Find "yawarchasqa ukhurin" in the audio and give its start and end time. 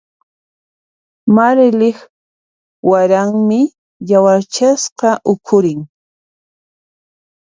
4.09-5.79